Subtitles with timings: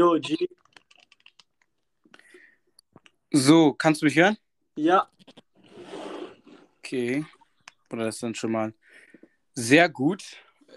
[0.00, 0.48] Jo, G.
[3.30, 4.38] So, kannst du mich hören?
[4.76, 5.10] Ja,
[6.78, 7.26] Okay.
[7.86, 8.72] Bruder, das ist dann schon mal
[9.52, 10.24] sehr gut.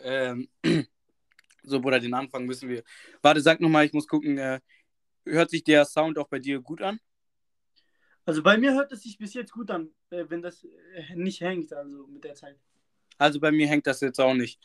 [0.03, 0.49] Ähm,
[1.63, 2.83] so, Bruder, den Anfang müssen wir.
[3.21, 4.37] Warte, sag nochmal, ich muss gucken.
[4.37, 4.59] Äh,
[5.25, 6.99] hört sich der Sound auch bei dir gut an?
[8.25, 11.39] also bei mir hört es sich bis jetzt gut an, äh, wenn das äh, nicht
[11.39, 12.59] hängt, also mit der Zeit.
[13.17, 14.59] Also bei mir hängt das jetzt auch nicht.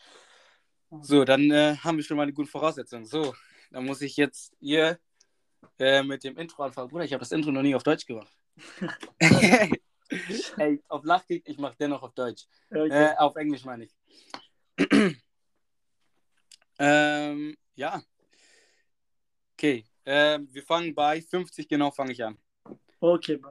[1.02, 3.06] So, dann äh, haben wir schon mal eine gute Voraussetzung.
[3.06, 3.34] So,
[3.70, 4.98] dann muss ich jetzt hier
[5.78, 6.88] äh, mit dem Intro anfangen.
[6.88, 8.32] Bruder, ich habe das Intro noch nie auf Deutsch gemacht.
[10.56, 12.46] Ey, auf Lachkick, ich mache dennoch auf Deutsch.
[12.70, 12.88] Okay.
[12.88, 13.94] Äh, auf Englisch meine ich.
[16.78, 18.02] ähm, ja.
[19.54, 22.38] Okay, ähm, wir fangen bei 50 genau, fange ich an.
[23.00, 23.50] okay, bro.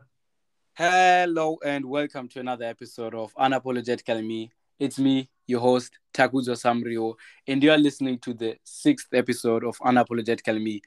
[0.74, 4.52] Hello and welcome to another episode of Unapologetically Me.
[4.80, 7.16] It's me, your host, Takuzo Samrio,
[7.48, 10.82] and you are listening to the sixth episode of Unapologetically Me.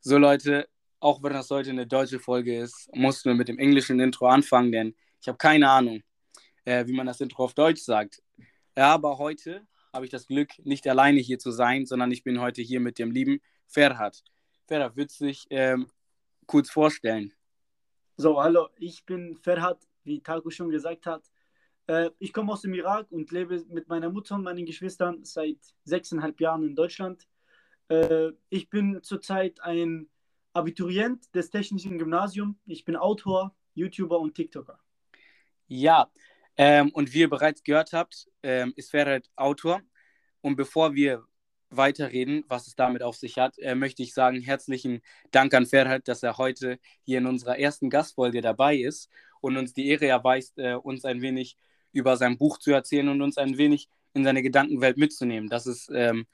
[0.00, 0.68] So Leute,
[1.00, 4.72] auch wenn das heute eine deutsche Folge ist, mussten wir mit dem englischen Intro anfangen,
[4.72, 6.02] denn ich habe keine Ahnung,
[6.66, 8.22] äh, wie man das Intro auf Deutsch sagt.
[8.76, 12.38] Ja, aber heute habe ich das Glück, nicht alleine hier zu sein, sondern ich bin
[12.38, 14.22] heute hier mit dem lieben Ferhat.
[14.66, 15.86] Ferhat, würdest du dich ähm,
[16.46, 17.32] kurz vorstellen?
[18.18, 21.22] So, hallo, ich bin Ferhat, wie Taku schon gesagt hat.
[21.86, 25.58] Äh, ich komme aus dem Irak und lebe mit meiner Mutter und meinen Geschwistern seit
[25.84, 27.26] sechseinhalb Jahren in Deutschland.
[27.88, 30.08] Äh, ich bin zurzeit ein
[30.52, 32.56] Abiturient des Technischen Gymnasiums.
[32.66, 34.78] Ich bin Autor, YouTuber und TikToker.
[35.68, 36.10] Ja,
[36.56, 39.82] ähm, und wie ihr bereits gehört habt, ähm, ist Ferhat Autor.
[40.40, 41.24] Und bevor wir
[41.70, 46.08] weiterreden, was es damit auf sich hat, äh, möchte ich sagen, herzlichen Dank an Ferhat,
[46.08, 49.10] dass er heute hier in unserer ersten Gastfolge dabei ist
[49.40, 51.56] und uns die Ehre erweist, äh, uns ein wenig
[51.96, 55.48] über sein Buch zu erzählen und uns ein wenig in seine Gedankenwelt mitzunehmen.
[55.48, 56.26] Das ist ähm,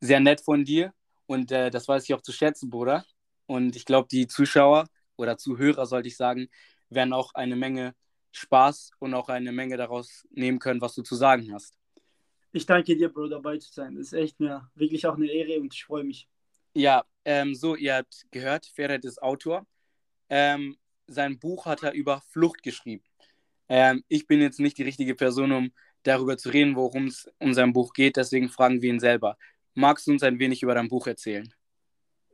[0.00, 0.92] sehr nett von dir
[1.26, 3.04] und äh, das weiß ich auch zu schätzen, Bruder.
[3.46, 4.86] Und ich glaube, die Zuschauer
[5.16, 6.48] oder Zuhörer, sollte ich sagen,
[6.88, 7.94] werden auch eine Menge
[8.32, 11.76] Spaß und auch eine Menge daraus nehmen können, was du zu sagen hast.
[12.52, 13.94] Ich danke dir, Bro, dabei zu sein.
[13.94, 16.28] Das ist echt mir wirklich auch eine Ehre und ich freue mich.
[16.74, 19.66] Ja, ähm, so, ihr habt gehört, Ferret ist Autor.
[20.30, 23.04] Ähm, sein Buch hat er über Flucht geschrieben.
[23.74, 25.72] Ähm, ich bin jetzt nicht die richtige Person, um
[26.02, 29.38] darüber zu reden, worum es um sein Buch geht, deswegen fragen wir ihn selber.
[29.72, 31.50] Magst du uns ein wenig über dein Buch erzählen?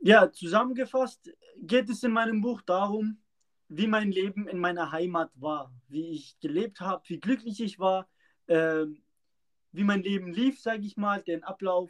[0.01, 3.19] Ja, zusammengefasst geht es in meinem Buch darum,
[3.69, 8.09] wie mein Leben in meiner Heimat war, wie ich gelebt habe, wie glücklich ich war,
[8.49, 9.01] ähm,
[9.71, 11.89] wie mein Leben lief, sage ich mal, den Ablauf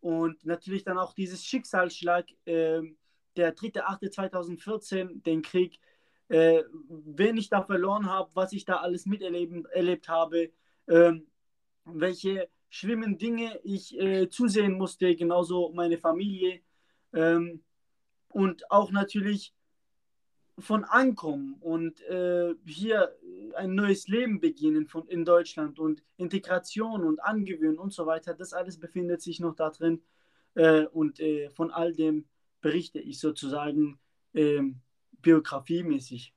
[0.00, 2.96] und natürlich dann auch dieses Schicksalsschlag, ähm,
[3.36, 5.78] der 3.8.2014, den Krieg,
[6.28, 10.50] äh, wen ich da verloren habe, was ich da alles miterleben erlebt habe,
[10.88, 11.26] ähm,
[11.84, 16.60] welche schlimmen Dinge ich äh, zusehen musste, genauso meine Familie
[17.12, 17.62] ähm,
[18.28, 19.54] und auch natürlich
[20.58, 23.16] von Ankommen und äh, hier
[23.54, 28.52] ein neues Leben beginnen von, in Deutschland und Integration und Angewöhnen und so weiter, das
[28.52, 30.02] alles befindet sich noch da drin
[30.54, 32.26] äh, und äh, von all dem
[32.60, 34.00] berichte ich sozusagen
[34.34, 34.80] ähm,
[35.22, 36.32] biografiemäßig.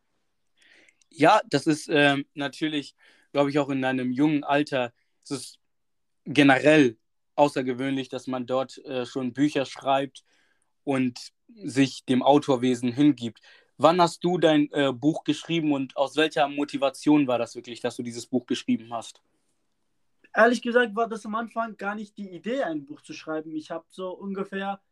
[1.09, 2.96] Ja, das ist ähm, natürlich,
[3.34, 4.94] glaube ich, auch in einem jungen Alter,
[5.24, 5.59] es ist
[6.25, 6.97] generell
[7.36, 10.24] außergewöhnlich, dass man dort äh, schon Bücher schreibt
[10.84, 13.42] und sich dem Autorwesen hingibt.
[13.78, 17.96] Wann hast du dein äh, Buch geschrieben und aus welcher Motivation war das wirklich, dass
[17.96, 19.22] du dieses Buch geschrieben hast?
[20.34, 23.56] Ehrlich gesagt war das am Anfang gar nicht die Idee, ein Buch zu schreiben.
[23.56, 24.91] Ich habe so ungefähr äh,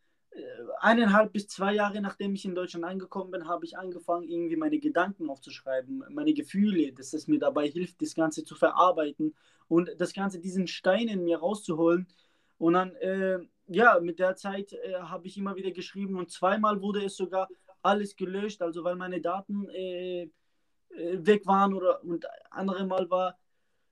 [0.80, 4.80] eineinhalb bis zwei Jahre nachdem ich in Deutschland angekommen bin, habe ich angefangen, irgendwie meine
[4.80, 9.36] Gedanken aufzuschreiben, meine Gefühle, dass es mir dabei hilft, das Ganze zu verarbeiten
[9.68, 12.08] und das Ganze, diesen Stein in mir rauszuholen.
[12.58, 16.82] Und dann, äh, ja, mit der Zeit äh, habe ich immer wieder geschrieben und zweimal
[16.82, 17.48] wurde es sogar
[17.82, 20.30] alles gelöscht, also weil meine Daten äh, äh,
[21.26, 23.38] weg waren oder und andere Mal war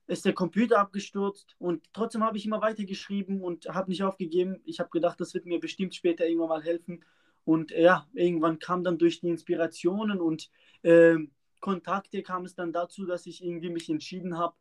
[0.08, 4.60] ist der Computer abgestürzt und trotzdem habe ich immer weiter geschrieben und habe nicht aufgegeben.
[4.64, 7.04] Ich habe gedacht, das wird mir bestimmt später irgendwann mal helfen.
[7.44, 10.50] Und ja, irgendwann kam dann durch die Inspirationen und
[10.82, 11.16] äh,
[11.60, 14.54] Kontakte kam es dann dazu, dass ich irgendwie mich entschieden habe,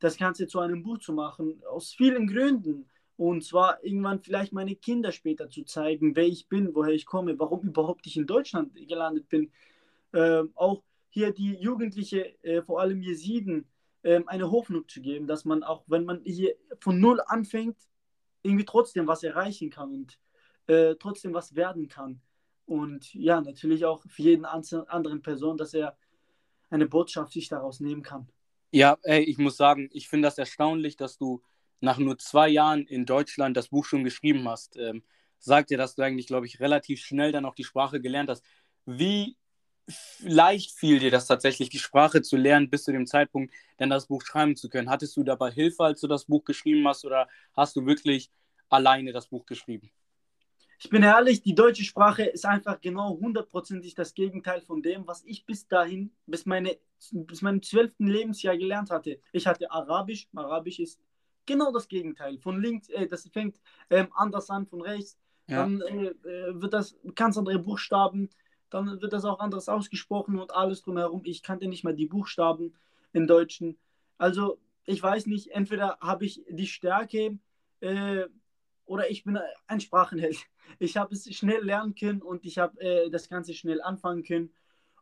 [0.00, 1.62] das Ganze zu einem Buch zu machen.
[1.64, 2.86] Aus vielen Gründen.
[3.16, 7.38] Und zwar irgendwann vielleicht meine Kinder später zu zeigen, wer ich bin, woher ich komme,
[7.38, 9.50] warum überhaupt ich in Deutschland gelandet bin.
[10.12, 13.66] Äh, auch hier die Jugendliche, äh, vor allem Jesiden,
[14.02, 17.76] ähm, eine Hoffnung zu geben, dass man auch, wenn man hier von Null anfängt,
[18.42, 20.18] irgendwie trotzdem was erreichen kann und
[20.66, 22.20] äh, trotzdem was werden kann.
[22.64, 25.96] Und ja, natürlich auch für jeden anderen Person, dass er
[26.70, 28.28] eine Botschaft sich daraus nehmen kann.
[28.70, 31.42] Ja, ey, ich muss sagen, ich finde das erstaunlich, dass du
[31.80, 34.76] nach nur zwei Jahren in Deutschland das Buch schon geschrieben hast.
[34.76, 35.02] Ähm,
[35.38, 38.44] sagt ja, dass du eigentlich, glaube ich, relativ schnell dann auch die Sprache gelernt hast.
[38.86, 39.36] Wie
[40.20, 44.06] leicht fiel dir das tatsächlich, die Sprache zu lernen, bis zu dem Zeitpunkt, dann das
[44.06, 44.90] Buch schreiben zu können?
[44.90, 48.30] Hattest du dabei Hilfe, als du das Buch geschrieben hast, oder hast du wirklich
[48.68, 49.90] alleine das Buch geschrieben?
[50.82, 55.22] Ich bin ehrlich, die deutsche Sprache ist einfach genau hundertprozentig das Gegenteil von dem, was
[55.24, 56.78] ich bis dahin, bis, meine,
[57.12, 59.20] bis meinem zwölften Lebensjahr gelernt hatte.
[59.32, 60.98] Ich hatte Arabisch, Arabisch ist
[61.44, 62.38] genau das Gegenteil.
[62.38, 63.60] Von links, äh, das fängt
[63.90, 65.18] ähm, anders an, von rechts,
[65.48, 65.56] ja.
[65.56, 68.30] dann äh, äh wird das ganz andere Buchstaben,
[68.70, 71.22] dann wird das auch anders ausgesprochen und alles drumherum.
[71.24, 72.74] Ich kannte nicht mal die Buchstaben
[73.12, 73.78] im Deutschen.
[74.18, 77.38] Also ich weiß nicht, entweder habe ich die Stärke
[77.80, 78.24] äh,
[78.84, 80.38] oder ich bin ein Sprachenheld.
[80.78, 84.52] Ich habe es schnell lernen können und ich habe äh, das Ganze schnell anfangen können.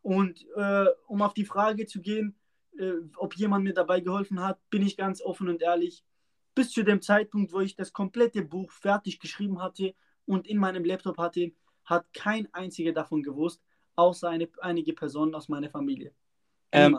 [0.00, 2.35] Und äh, um auf die Frage zu gehen,
[2.79, 6.05] äh, ob jemand mir dabei geholfen hat, bin ich ganz offen und ehrlich.
[6.55, 9.94] Bis zu dem Zeitpunkt, wo ich das komplette Buch fertig geschrieben hatte
[10.25, 11.53] und in meinem Laptop hatte,
[11.88, 13.62] hat kein einziger davon gewusst,
[13.96, 16.12] außer eine, einige Personen aus meiner Familie.
[16.70, 16.99] Ähm,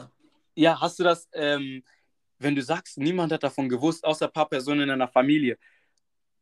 [0.56, 1.84] ja, hast du das, ähm,
[2.40, 5.58] wenn du sagst, niemand hat davon gewusst, außer ein paar Personen in deiner Familie.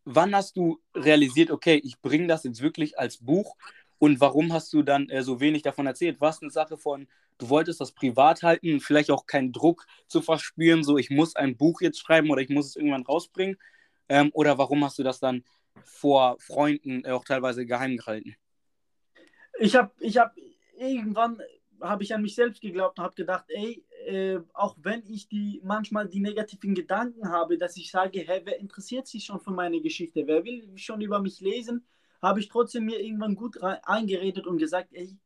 [0.06, 3.58] Wann hast du realisiert, okay, ich bringe das jetzt wirklich als Buch
[4.00, 6.22] und warum hast du dann äh, so wenig davon erzählt?
[6.22, 7.08] War es eine Sache von,
[7.38, 11.58] du wolltest das privat halten, vielleicht auch keinen Druck zu verspüren, so ich muss ein
[11.58, 13.58] Buch jetzt schreiben oder ich muss es irgendwann rausbringen?
[14.10, 15.44] Ähm, oder warum hast du das dann
[15.84, 18.36] vor Freunden äh, auch teilweise geheim gehalten?
[19.60, 20.36] Ich habe ich hab,
[20.78, 21.42] irgendwann
[21.82, 25.62] habe ich an mich selbst geglaubt und habe gedacht, ey, äh, auch wenn ich die
[25.64, 29.82] manchmal die negativen Gedanken habe, dass ich sage, hey, wer interessiert sich schon für meine
[29.82, 30.26] Geschichte?
[30.26, 31.86] Wer will schon über mich lesen?
[32.22, 35.18] Habe ich trotzdem mir irgendwann gut eingeredet und gesagt, ey,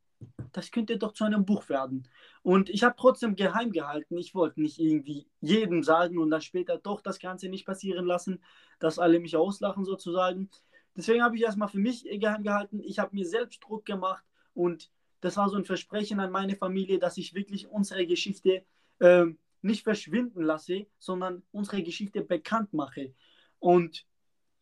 [0.52, 2.08] das könnte doch zu einem Buch werden.
[2.44, 4.18] Und ich habe trotzdem geheim gehalten.
[4.18, 8.44] Ich wollte nicht irgendwie jedem sagen und dann später doch das Ganze nicht passieren lassen,
[8.80, 10.50] dass alle mich auslachen sozusagen.
[10.96, 12.82] Deswegen habe ich erstmal für mich geheim gehalten.
[12.84, 17.00] Ich habe mir selbst Druck gemacht und das war so ein Versprechen an meine Familie,
[17.00, 18.66] dass ich wirklich unsere Geschichte
[19.00, 19.26] äh,
[19.62, 23.14] nicht verschwinden lasse, sondern unsere Geschichte bekannt mache.
[23.60, 24.06] Und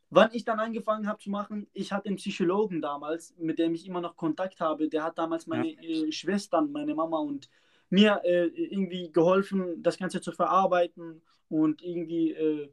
[0.10, 3.88] wann ich dann angefangen habe zu machen, ich hatte einen Psychologen damals, mit dem ich
[3.88, 6.08] immer noch Kontakt habe, der hat damals meine ja.
[6.08, 7.50] äh, Schwestern, meine Mama und
[7.90, 12.70] mir äh, irgendwie geholfen, das Ganze zu verarbeiten und irgendwie äh,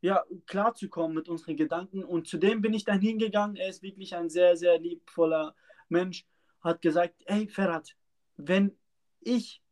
[0.00, 2.04] ja, klarzukommen mit unseren Gedanken.
[2.04, 3.56] Und zudem bin ich dann hingegangen.
[3.56, 5.54] Er ist wirklich ein sehr, sehr liebvoller
[5.88, 6.26] Mensch
[6.60, 7.96] hat gesagt, hey Ferhat,
[8.36, 8.76] wenn
[9.20, 9.62] ich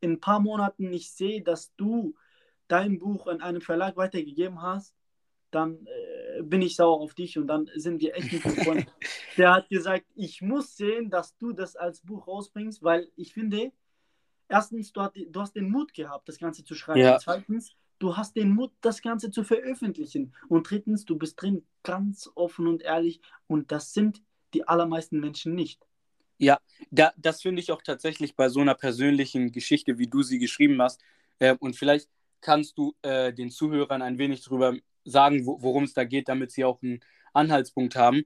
[0.00, 2.14] in ein paar Monaten nicht sehe, dass du
[2.68, 4.94] dein Buch an einem Verlag weitergegeben hast,
[5.50, 8.88] dann äh, bin ich sauer auf dich und dann sind wir echt nicht befreundet.
[9.36, 13.72] Der hat gesagt, ich muss sehen, dass du das als Buch rausbringst, weil ich finde,
[14.48, 17.00] erstens, du, hat, du hast den Mut gehabt, das Ganze zu schreiben.
[17.00, 17.18] Ja.
[17.18, 20.34] Zweitens, du hast den Mut, das Ganze zu veröffentlichen.
[20.48, 24.22] Und drittens, du bist drin ganz offen und ehrlich und das sind
[24.54, 25.86] die allermeisten Menschen nicht.
[26.38, 30.38] Ja, da, das finde ich auch tatsächlich bei so einer persönlichen Geschichte, wie du sie
[30.38, 31.00] geschrieben hast.
[31.40, 32.08] Äh, und vielleicht
[32.40, 34.74] kannst du äh, den Zuhörern ein wenig darüber
[35.04, 37.00] sagen, wo, worum es da geht, damit sie auch einen
[37.32, 38.24] Anhaltspunkt haben.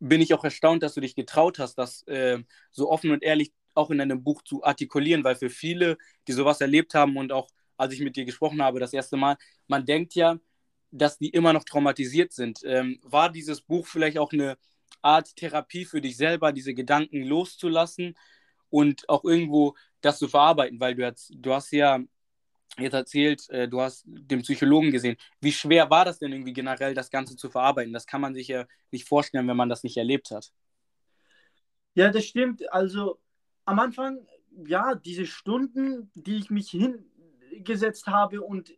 [0.00, 2.38] Bin ich auch erstaunt, dass du dich getraut hast, das äh,
[2.70, 6.60] so offen und ehrlich auch in deinem Buch zu artikulieren, weil für viele, die sowas
[6.60, 9.36] erlebt haben und auch als ich mit dir gesprochen habe das erste Mal,
[9.68, 10.38] man denkt ja,
[10.90, 12.60] dass die immer noch traumatisiert sind.
[12.64, 14.58] Ähm, war dieses Buch vielleicht auch eine
[15.02, 18.16] Art Therapie für dich selber, diese Gedanken loszulassen
[18.70, 22.00] und auch irgendwo das zu verarbeiten, weil du jetzt, du hast ja
[22.78, 25.16] jetzt erzählt, äh, du hast den Psychologen gesehen.
[25.40, 27.92] Wie schwer war das denn irgendwie generell, das Ganze zu verarbeiten?
[27.92, 30.52] Das kann man sich ja nicht vorstellen, wenn man das nicht erlebt hat.
[31.94, 32.70] Ja, das stimmt.
[32.72, 33.18] Also
[33.64, 34.26] am Anfang,
[34.66, 38.72] ja, diese Stunden, die ich mich hingesetzt habe und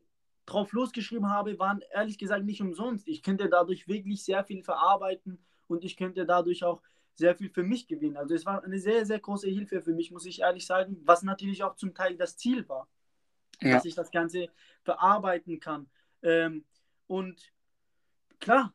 [0.47, 3.07] drauf losgeschrieben habe, waren ehrlich gesagt nicht umsonst.
[3.07, 5.39] Ich könnte dadurch wirklich sehr viel verarbeiten
[5.69, 6.83] und ich könnte dadurch auch
[7.15, 8.17] sehr viel für mich gewinnen.
[8.17, 11.23] Also es war eine sehr, sehr große Hilfe für mich, muss ich ehrlich sagen, was
[11.23, 12.89] natürlich auch zum Teil das Ziel war,
[13.63, 13.75] ja.
[13.75, 14.49] dass ich das Ganze
[14.83, 15.89] verarbeiten kann.
[16.23, 16.65] Ähm,
[17.07, 17.53] und
[18.39, 18.73] klar,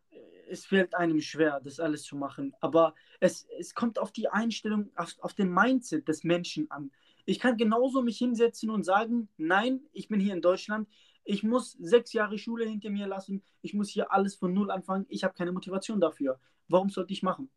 [0.49, 4.91] es fällt einem schwer, das alles zu machen, aber es, es kommt auf die Einstellung,
[4.95, 6.91] auf, auf den Mindset des Menschen an.
[7.25, 10.87] Ich kann genauso mich hinsetzen und sagen, nein, ich bin hier in Deutschland,
[11.23, 15.07] ich muss sechs Jahre Schule hinter mir lassen, ich muss hier alles von Null anfangen,
[15.09, 16.39] ich habe keine Motivation dafür.
[16.67, 17.49] Warum sollte ich machen?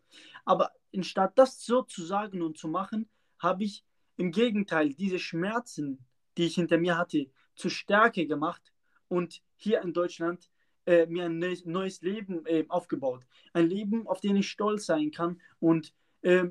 [0.44, 3.08] Aber anstatt das so zu sagen und zu machen,
[3.38, 3.85] habe ich
[4.16, 5.99] im Gegenteil diese Schmerzen,
[6.38, 8.73] die ich hinter mir hatte, zu Stärke gemacht
[9.09, 10.50] und hier in Deutschland
[10.87, 13.25] äh, mir ein neues, neues Leben äh, aufgebaut.
[13.52, 15.92] Ein Leben, auf den ich stolz sein kann und
[16.23, 16.45] äh,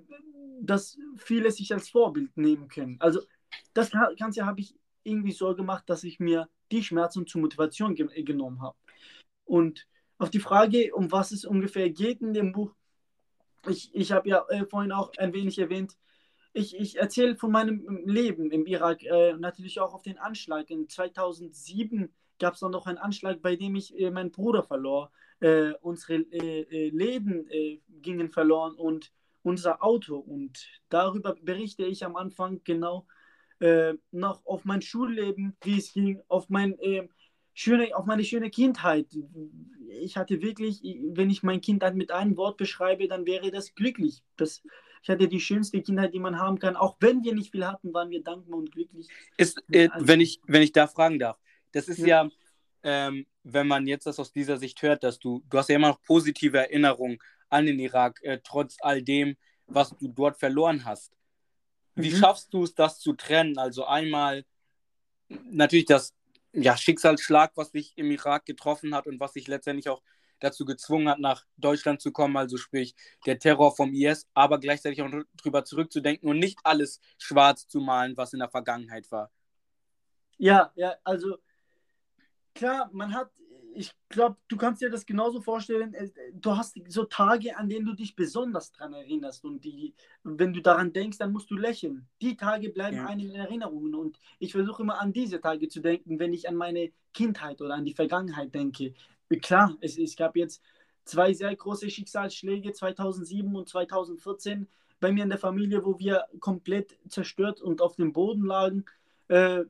[0.62, 2.98] dass viele sich als Vorbild nehmen können.
[3.00, 3.22] Also
[3.74, 8.24] das Ganze habe ich irgendwie so gemacht, dass ich mir die Schmerzen zur Motivation ge
[8.24, 8.78] genommen habe.
[9.46, 12.76] Und auf die Frage, um was es ungefähr geht in dem Buch,
[13.68, 15.98] ich, ich habe ja äh, vorhin auch ein wenig erwähnt,
[16.54, 20.70] ich, ich erzähle von meinem Leben im Irak, äh, natürlich auch auf den Anschlag.
[20.70, 25.12] In 2007 gab es dann noch einen Anschlag, bei dem ich äh, meinen Bruder verlor.
[25.40, 29.12] Äh, unsere äh, äh, Läden äh, gingen verloren und
[29.44, 30.18] unser Auto.
[30.18, 33.08] Und darüber berichte ich am Anfang genau
[34.12, 36.78] noch auf mein Schulleben, wie es ging, auf mein
[37.56, 39.08] schöne, auf meine schöne Kindheit.
[39.90, 44.22] Ich hatte wirklich, wenn ich mein Kindheit mit einem Wort beschreibe, dann wäre das glücklich.
[44.36, 44.62] Das,
[45.08, 46.76] ich hatte die schönste Kindheit, die man haben kann.
[46.76, 49.08] Auch wenn wir nicht viel hatten, waren wir dankbar und glücklich.
[49.38, 51.40] Ist, äh, wenn, ich, wenn ich da fragen darf,
[51.72, 52.30] das ist ja, ja
[52.84, 55.88] ähm, wenn man jetzt das aus dieser Sicht hört, dass du, du hast ja immer
[55.88, 59.38] noch positive Erinnerungen an den Irak, äh, trotz all dem,
[59.68, 61.14] was du dort verloren hast.
[61.96, 62.18] Wie mhm.
[62.18, 63.58] schaffst du es, das zu trennen?
[63.58, 64.44] Also einmal
[65.30, 66.14] natürlich das
[66.52, 70.02] ja, Schicksalsschlag, was dich im Irak getroffen hat und was dich letztendlich auch
[70.40, 75.02] dazu gezwungen hat, nach Deutschland zu kommen, also sprich der Terror vom IS, aber gleichzeitig
[75.02, 79.32] auch drüber zurückzudenken und nicht alles schwarz zu malen, was in der Vergangenheit war.
[80.38, 81.38] Ja, ja, also
[82.54, 83.32] klar, man hat
[83.78, 85.94] ich glaube, du kannst dir das genauso vorstellen.
[85.94, 89.46] Äh, du hast so Tage, an denen du dich besonders daran erinnerst.
[89.46, 92.08] Und die, wenn du daran denkst, dann musst du lächeln.
[92.22, 93.06] Die Tage bleiben ja.
[93.06, 93.94] einem in Erinnerungen.
[93.94, 97.76] Und ich versuche immer an diese Tage zu denken, wenn ich an meine Kindheit oder
[97.76, 98.96] an die Vergangenheit denke.
[99.42, 100.62] Klar, es, es gab jetzt
[101.04, 104.68] zwei sehr große Schicksalsschläge, 2007 und 2014,
[105.00, 108.86] bei mir in der Familie, wo wir komplett zerstört und auf dem Boden lagen.
[109.28, 109.64] Äh,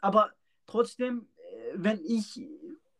[0.00, 0.32] aber
[0.66, 2.40] trotzdem, äh, wenn ich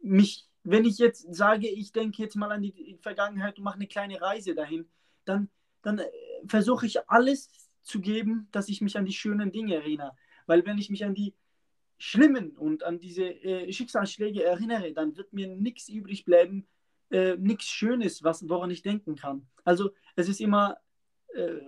[0.01, 3.87] mich, wenn ich jetzt sage, ich denke jetzt mal an die Vergangenheit und mache eine
[3.87, 4.89] kleine Reise dahin,
[5.25, 5.49] dann,
[5.83, 6.07] dann äh,
[6.47, 7.51] versuche ich alles
[7.83, 10.13] zu geben, dass ich mich an die schönen Dinge erinnere.
[10.47, 11.35] Weil wenn ich mich an die
[12.01, 16.67] schlimmen und an diese äh, Schicksalsschläge erinnere, dann wird mir nichts übrig bleiben,
[17.11, 19.47] äh, nichts Schönes, was, woran ich denken kann.
[19.65, 20.79] Also es ist immer
[21.35, 21.59] äh,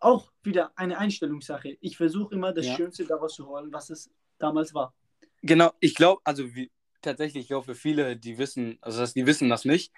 [0.00, 1.76] auch wieder eine Einstellungssache.
[1.80, 2.76] Ich versuche immer das ja.
[2.76, 4.94] Schönste daraus zu holen, was es damals war.
[5.42, 6.70] Genau, ich glaube, also wie,
[7.02, 9.92] tatsächlich, ich glaube, viele, die wissen, also das, die wissen das nicht.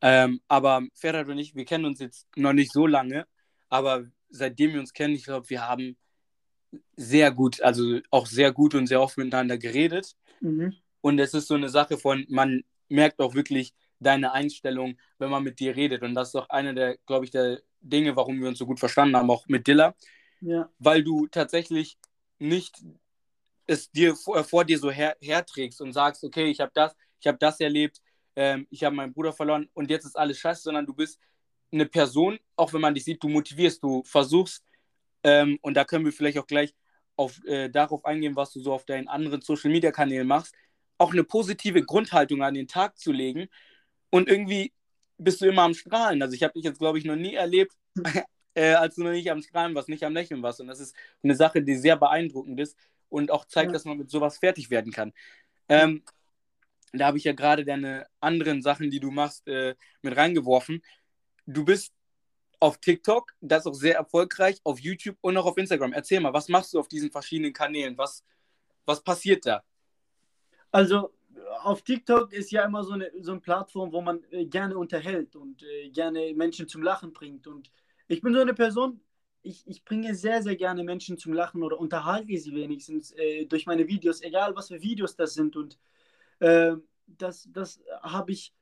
[0.00, 3.26] Ähm, aber Ferhat und ich, wir kennen uns jetzt noch nicht so lange,
[3.68, 5.96] aber seitdem wir uns kennen, ich glaube, wir haben
[6.96, 10.16] sehr gut, also auch sehr gut und sehr oft miteinander geredet.
[10.40, 10.74] Mhm.
[11.00, 15.42] Und es ist so eine Sache von, man merkt auch wirklich deine Einstellung, wenn man
[15.42, 16.02] mit dir redet.
[16.02, 18.78] Und das ist auch eine der, glaube ich, der Dinge, warum wir uns so gut
[18.80, 19.94] verstanden haben, auch mit Dilla.
[20.40, 20.70] Ja.
[20.78, 21.98] Weil du tatsächlich
[22.38, 22.82] nicht
[23.66, 27.26] es dir vor, vor dir so her, herträgst und sagst, okay, ich habe das, ich
[27.26, 28.00] habe das erlebt,
[28.36, 31.18] ähm, ich habe meinen Bruder verloren und jetzt ist alles scheiße, sondern du bist
[31.72, 34.62] eine Person, auch wenn man dich sieht, du motivierst, du versuchst,
[35.26, 36.74] ähm, und da können wir vielleicht auch gleich
[37.16, 40.54] auf, äh, darauf eingehen, was du so auf deinen anderen Social-Media-Kanälen machst,
[40.98, 43.48] auch eine positive Grundhaltung an den Tag zu legen
[44.10, 44.72] und irgendwie
[45.18, 46.22] bist du immer am Strahlen.
[46.22, 47.72] Also ich habe dich jetzt, glaube ich, noch nie erlebt,
[48.54, 50.60] äh, als du noch nicht am Strahlen warst, nicht am Lächeln warst.
[50.60, 52.76] Und das ist eine Sache, die sehr beeindruckend ist,
[53.08, 53.72] und auch zeigt, ja.
[53.72, 55.12] dass man mit sowas fertig werden kann.
[55.68, 56.02] Ähm,
[56.92, 60.82] da habe ich ja gerade deine anderen Sachen, die du machst, äh, mit reingeworfen.
[61.46, 61.92] Du bist
[62.58, 65.92] auf TikTok, das ist auch sehr erfolgreich, auf YouTube und auch auf Instagram.
[65.92, 67.96] Erzähl mal, was machst du auf diesen verschiedenen Kanälen?
[67.98, 68.24] Was,
[68.84, 69.62] was passiert da?
[70.70, 71.12] Also
[71.62, 75.36] auf TikTok ist ja immer so eine, so eine Plattform, wo man äh, gerne unterhält
[75.36, 77.46] und äh, gerne Menschen zum Lachen bringt.
[77.46, 77.70] Und
[78.08, 79.00] ich bin so eine Person,
[79.42, 83.66] ich, ich bringe sehr, sehr gerne Menschen zum Lachen oder unterhalte sie wenigstens äh, durch
[83.66, 85.56] meine Videos, egal was für Videos das sind.
[85.56, 85.78] Und
[86.40, 86.74] äh,
[87.06, 88.52] das, das habe ich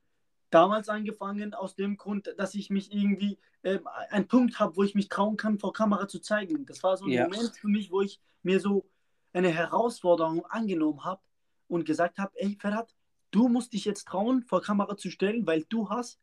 [0.54, 3.80] damals angefangen aus dem Grund, dass ich mich irgendwie äh,
[4.11, 6.64] einen Punkt habe, wo ich mich trauen kann, vor Kamera zu zeigen.
[6.64, 7.25] Das war so ein ja.
[7.25, 8.84] Moment für mich, wo ich mir so
[9.32, 11.20] eine Herausforderung angenommen habe
[11.66, 12.94] und gesagt habe, ey Ferhat,
[13.32, 16.20] du musst dich jetzt trauen, vor Kamera zu stellen, weil du hast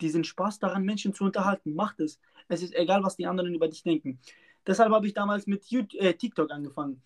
[0.00, 1.74] diesen Spaß daran, Menschen zu unterhalten.
[1.74, 2.18] Mach es.
[2.48, 4.18] Es ist egal, was die anderen über dich denken.
[4.66, 7.02] Deshalb habe ich damals mit YouTube, äh, TikTok angefangen.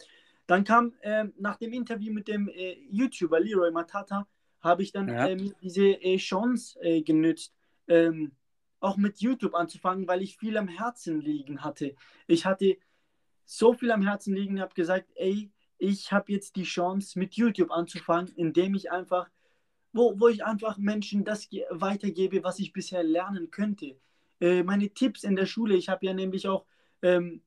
[0.47, 4.27] Dann kam äh, nach dem Interview mit dem äh, YouTuber Leroy Matata,
[4.61, 5.29] habe ich dann ja.
[5.29, 7.55] Ähm, diese äh, Chance äh, genützt,
[7.87, 8.33] ähm,
[8.81, 11.95] auch mit YouTube anzufangen, weil ich viel am Herzen liegen hatte.
[12.27, 12.77] Ich hatte
[13.45, 17.71] so viel am Herzen liegen, habe gesagt, ey, ich habe jetzt die Chance, mit YouTube
[17.71, 19.29] anzufangen, indem ich einfach
[19.93, 23.97] wo, wo ich einfach Menschen das weitergebe, was ich bisher lernen könnte.
[24.41, 26.67] Äh, meine Tipps in der Schule, ich habe ja nämlich auch,
[27.03, 27.43] ähm,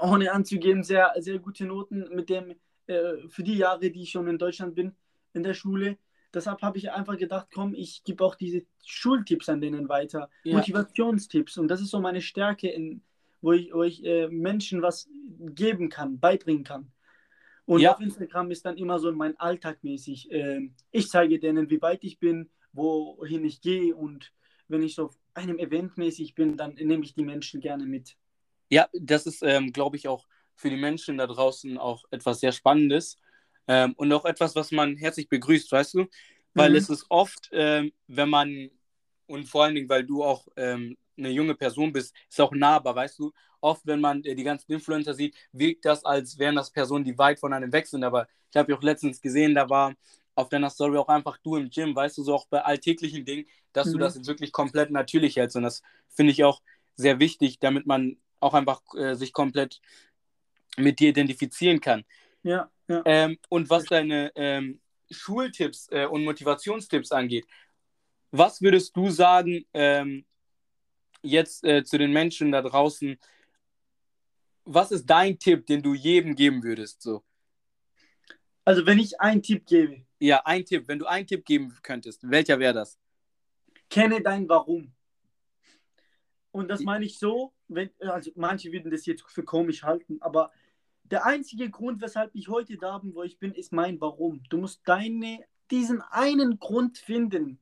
[0.00, 2.54] ohne anzugeben, sehr, sehr gute Noten mit dem,
[2.86, 4.94] äh, für die Jahre, die ich schon in Deutschland bin,
[5.32, 5.98] in der Schule.
[6.34, 10.56] Deshalb habe ich einfach gedacht, komm, ich gebe auch diese Schultipps an denen weiter, ja.
[10.56, 11.58] Motivationstipps.
[11.58, 13.02] Und das ist so meine Stärke, in,
[13.40, 16.92] wo ich, wo ich äh, Menschen was geben kann, beibringen kann.
[17.64, 17.94] Und ja.
[17.94, 20.30] auf Instagram ist dann immer so mein Alltag mäßig.
[20.30, 24.32] Äh, ich zeige denen, wie weit ich bin, wohin ich gehe und
[24.68, 28.16] wenn ich so einem Event mäßig bin, dann nehme ich die Menschen gerne mit.
[28.68, 32.52] Ja, das ist, ähm, glaube ich, auch für die Menschen da draußen auch etwas sehr
[32.52, 33.16] Spannendes
[33.68, 36.06] ähm, und auch etwas, was man herzlich begrüßt, weißt du?
[36.54, 36.76] Weil mhm.
[36.76, 38.70] es ist oft, ähm, wenn man,
[39.26, 42.94] und vor allen Dingen, weil du auch ähm, eine junge Person bist, ist auch nahbar,
[42.94, 43.32] weißt du?
[43.60, 47.18] Oft, wenn man äh, die ganzen Influencer sieht, wirkt das, als wären das Personen, die
[47.18, 48.04] weit von einem weg sind.
[48.04, 49.94] Aber ich habe ja auch letztens gesehen, da war
[50.34, 53.46] auf deiner Story auch einfach du im Gym, weißt du, so auch bei alltäglichen Dingen,
[53.72, 53.92] dass mhm.
[53.92, 55.56] du das jetzt wirklich komplett natürlich hältst.
[55.56, 56.60] Und das finde ich auch
[56.94, 59.80] sehr wichtig, damit man auch einfach äh, sich komplett
[60.76, 62.04] mit dir identifizieren kann.
[62.42, 63.02] Ja, ja.
[63.04, 67.46] Ähm, und was deine ähm, Schultipps äh, und Motivationstipps angeht,
[68.30, 70.24] was würdest du sagen, ähm,
[71.22, 73.18] jetzt äh, zu den Menschen da draußen,
[74.64, 77.02] was ist dein Tipp, den du jedem geben würdest?
[77.02, 77.22] So?
[78.64, 80.04] Also wenn ich einen Tipp gebe.
[80.18, 80.88] Ja, ein Tipp.
[80.88, 82.98] Wenn du einen Tipp geben könntest, welcher wäre das?
[83.88, 84.92] Kenne dein Warum.
[86.50, 90.50] Und das meine ich so, wenn, also manche würden das jetzt für komisch halten, aber
[91.10, 94.42] der einzige Grund, weshalb ich heute da bin, wo ich bin, ist mein Warum.
[94.48, 97.58] Du musst deine, diesen einen Grund finden,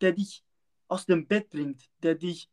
[0.00, 0.44] der dich
[0.88, 2.50] aus dem Bett bringt, der dich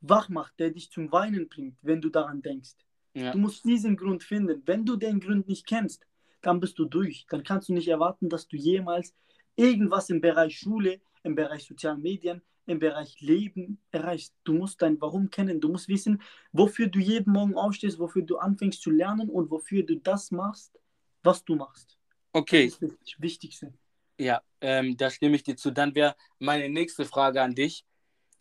[0.00, 2.76] wach macht, der dich zum Weinen bringt, wenn du daran denkst.
[3.14, 3.32] Ja.
[3.32, 4.62] Du musst diesen Grund finden.
[4.66, 6.06] Wenn du den Grund nicht kennst,
[6.42, 7.26] dann bist du durch.
[7.30, 9.14] Dann kannst du nicht erwarten, dass du jemals
[9.56, 14.34] irgendwas im Bereich Schule, im Bereich sozialen Medien, im Bereich Leben erreichst.
[14.44, 15.60] Du musst dein Warum kennen.
[15.60, 19.82] Du musst wissen, wofür du jeden Morgen aufstehst, wofür du anfängst zu lernen und wofür
[19.82, 20.78] du das machst,
[21.22, 21.98] was du machst.
[22.32, 22.66] Okay.
[22.66, 23.74] Das ist das Wichtigste.
[24.18, 25.70] Ja, ähm, da stimme ich dir zu.
[25.70, 27.84] Dann wäre meine nächste Frage an dich.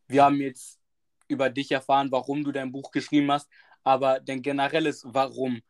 [0.07, 0.79] Wir haben jetzt
[1.27, 3.49] über dich erfahren, warum du dein Buch geschrieben hast,
[3.83, 5.61] aber dein generelles Warum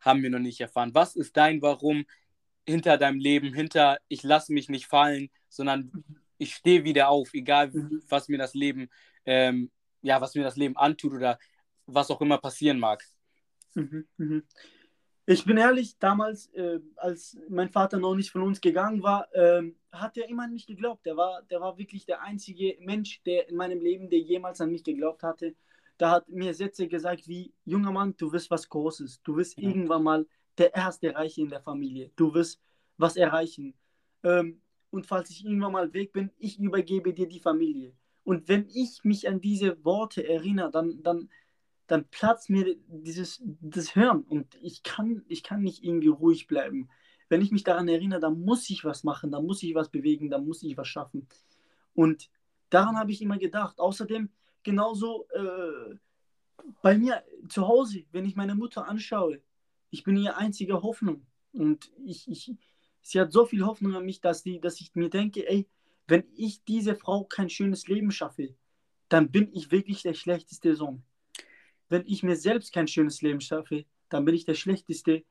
[0.00, 0.94] haben wir noch nicht erfahren.
[0.94, 2.06] Was ist dein Warum
[2.66, 5.92] hinter deinem Leben, hinter ich lasse mich nicht fallen, sondern
[6.40, 8.02] ich stehe wieder auf, egal mhm.
[8.08, 8.88] was mir das Leben,
[9.24, 9.70] ähm,
[10.02, 11.38] ja, was mir das Leben antut oder
[11.86, 13.04] was auch immer passieren mag.
[13.74, 14.42] Mhm, mhm.
[15.26, 19.62] Ich bin ehrlich, damals, äh, als mein Vater noch nicht von uns gegangen war, äh,
[19.92, 21.06] hat er immer an mich geglaubt.
[21.06, 24.72] Der war, der war wirklich der einzige Mensch, der in meinem Leben, der jemals an
[24.72, 25.54] mich geglaubt hatte
[26.00, 29.20] da hat mir Sätze gesagt wie, junger Mann, du wirst was Großes.
[29.22, 29.68] Du wirst ja.
[29.68, 30.26] irgendwann mal
[30.56, 32.10] der erste Reiche in der Familie.
[32.16, 32.58] Du wirst
[32.96, 33.74] was erreichen.
[34.22, 37.92] Ähm, und falls ich irgendwann mal weg bin, ich übergebe dir die Familie.
[38.24, 41.30] Und wenn ich mich an diese Worte erinnere, dann, dann,
[41.86, 46.88] dann platzt mir dieses das Hirn und ich kann, ich kann nicht irgendwie ruhig bleiben.
[47.28, 50.30] Wenn ich mich daran erinnere, dann muss ich was machen, dann muss ich was bewegen,
[50.30, 51.28] dann muss ich was schaffen.
[51.94, 52.30] Und
[52.70, 53.78] daran habe ich immer gedacht.
[53.78, 54.28] Außerdem,
[54.62, 55.96] genauso äh,
[56.82, 59.40] bei mir zu Hause, wenn ich meine Mutter anschaue,
[59.90, 61.26] ich bin ihr einzige Hoffnung.
[61.52, 62.54] Und ich, ich,
[63.02, 65.66] sie hat so viel Hoffnung an mich, dass, die, dass ich mir denke, ey,
[66.06, 68.54] wenn ich diese Frau kein schönes Leben schaffe,
[69.08, 71.02] dann bin ich wirklich der schlechteste Sohn.
[71.88, 75.24] Wenn ich mir selbst kein schönes Leben schaffe, dann bin ich der schlechteste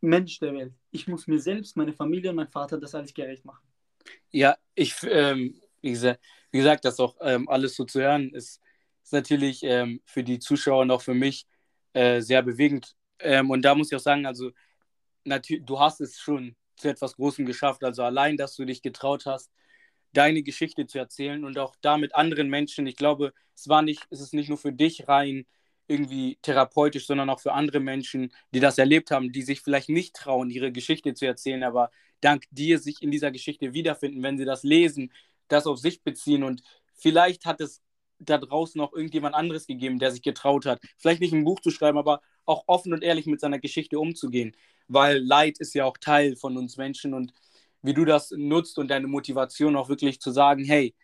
[0.00, 0.74] Mensch der Welt.
[0.90, 3.66] Ich muss mir selbst, meine Familie und mein Vater das alles gerecht machen.
[4.30, 8.60] Ja, ich, ähm, wie gesagt, wie gesagt, das auch ähm, alles so zu hören, ist,
[9.02, 11.46] ist natürlich ähm, für die Zuschauer und auch für mich
[11.92, 12.96] äh, sehr bewegend.
[13.18, 14.52] Ähm, und da muss ich auch sagen, also
[15.24, 17.84] du hast es schon zu etwas Großem geschafft.
[17.84, 19.50] Also allein, dass du dich getraut hast,
[20.12, 22.86] deine Geschichte zu erzählen und auch damit anderen Menschen.
[22.86, 25.46] Ich glaube, es war nicht, es ist nicht nur für dich rein
[25.86, 30.14] irgendwie therapeutisch, sondern auch für andere Menschen, die das erlebt haben, die sich vielleicht nicht
[30.14, 34.44] trauen, ihre Geschichte zu erzählen, aber dank dir sich in dieser Geschichte wiederfinden, wenn sie
[34.44, 35.12] das lesen,
[35.48, 36.62] das auf sich beziehen und
[36.94, 37.82] vielleicht hat es
[38.18, 41.70] da draußen auch irgendjemand anderes gegeben, der sich getraut hat, vielleicht nicht ein Buch zu
[41.70, 44.54] schreiben, aber auch offen und ehrlich mit seiner Geschichte umzugehen,
[44.88, 47.32] weil Leid ist ja auch Teil von uns Menschen und
[47.82, 50.94] wie du das nutzt und deine Motivation auch wirklich zu sagen, hey,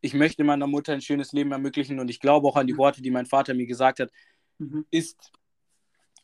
[0.00, 3.02] ich möchte meiner Mutter ein schönes Leben ermöglichen und ich glaube auch an die Worte,
[3.02, 4.10] die mein Vater mir gesagt hat,
[4.58, 4.86] mhm.
[4.90, 5.30] ist,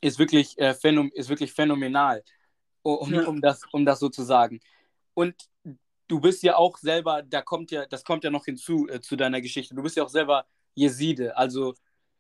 [0.00, 2.24] ist, wirklich, äh, phänom ist wirklich phänomenal,
[2.82, 3.26] um, ja.
[3.26, 4.60] um, das, um das so zu sagen.
[5.14, 5.34] Und
[6.08, 9.16] du bist ja auch selber, da kommt ja, das kommt ja noch hinzu äh, zu
[9.16, 9.74] deiner Geschichte.
[9.74, 11.36] Du bist ja auch selber Jeside.
[11.36, 11.74] Also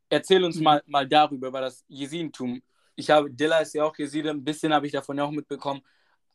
[0.08, 0.64] erzähl uns mhm.
[0.64, 2.62] mal, mal darüber, über das Jesidentum.
[2.98, 5.82] Ich habe, Dilla ist ja auch Jeside, ein bisschen habe ich davon ja auch mitbekommen.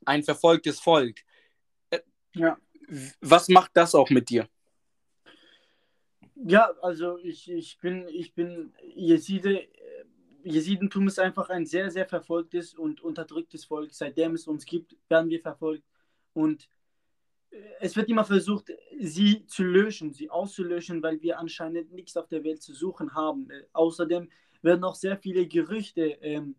[0.06, 1.20] Ein verfolgtes Volk.
[1.90, 2.00] Äh,
[2.36, 2.58] ja.
[3.20, 4.48] Was macht das auch mit dir?
[6.36, 9.68] Ja, also ich, ich bin, ich bin Jeside.
[10.46, 13.94] Jesidentum ist einfach ein sehr, sehr verfolgtes und unterdrücktes Volk.
[13.94, 15.84] Seitdem es uns gibt, werden wir verfolgt.
[16.32, 16.70] Und
[17.82, 22.46] es wird immer versucht, sie zu löschen, sie auszulöschen, weil wir anscheinend nichts auf der
[22.46, 23.50] Welt zu suchen haben.
[23.50, 24.30] Äh, außerdem
[24.64, 26.56] werden auch sehr viele Gerüchte ähm,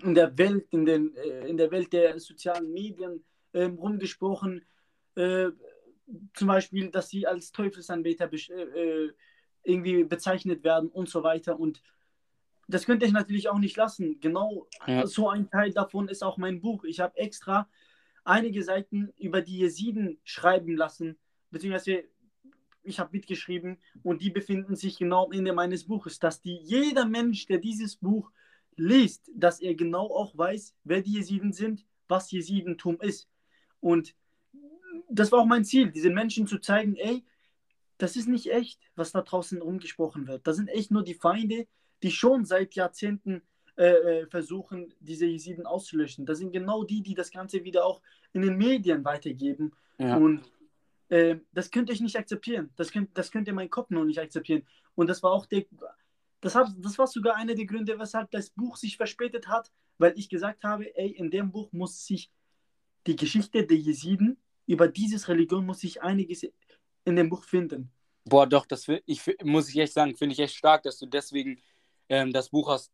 [0.00, 4.64] in der Welt, in, den, äh, in der Welt der sozialen Medien ähm, rumgesprochen.
[5.14, 5.50] Äh,
[6.34, 9.10] zum Beispiel, dass sie als Teufelsanbeter äh,
[9.62, 11.58] irgendwie bezeichnet werden und so weiter.
[11.58, 11.82] Und
[12.68, 14.20] das könnte ich natürlich auch nicht lassen.
[14.20, 15.06] Genau ja.
[15.06, 16.84] so ein Teil davon ist auch mein Buch.
[16.84, 17.68] Ich habe extra
[18.24, 21.18] einige Seiten über die Jesiden schreiben lassen,
[21.50, 22.04] beziehungsweise
[22.84, 27.06] ich habe mitgeschrieben und die befinden sich genau am Ende meines Buches, dass die, jeder
[27.06, 28.30] Mensch, der dieses Buch
[28.76, 33.28] liest, dass er genau auch weiß, wer die Jesiden sind, was Jesidentum ist.
[33.80, 34.14] Und
[35.08, 37.24] das war auch mein Ziel, diesen Menschen zu zeigen, ey,
[37.98, 40.46] das ist nicht echt, was da draußen rumgesprochen wird.
[40.46, 41.66] Das sind echt nur die Feinde,
[42.02, 43.42] die schon seit Jahrzehnten
[43.76, 46.26] äh, äh, versuchen, diese Jesiden auszulöschen.
[46.26, 49.72] Das sind genau die, die das Ganze wieder auch in den Medien weitergeben.
[49.98, 50.16] Ja.
[50.16, 50.42] Und
[51.12, 52.70] äh, das könnte ich nicht akzeptieren.
[52.76, 54.62] Das, könnt, das könnte mein Kopf noch nicht akzeptieren.
[54.94, 55.66] Und das war auch der,
[56.40, 60.14] das, hat, das war sogar einer der Gründe, weshalb das Buch sich verspätet hat, weil
[60.16, 62.30] ich gesagt habe, ey, in dem Buch muss sich
[63.06, 66.46] die Geschichte der Jesiden, über diese Religion muss sich einiges
[67.04, 67.90] in dem Buch finden.
[68.24, 71.60] Boah, doch, das ich, muss ich echt sagen, finde ich echt stark, dass du deswegen
[72.08, 72.90] ähm, das Buch hast